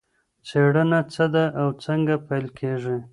څېړنه 0.47 0.99
څه 1.13 1.25
ده 1.33 1.45
او 1.61 1.67
څنګه 1.85 2.15
پیل 2.27 2.45
کېږي؟ 2.59 2.97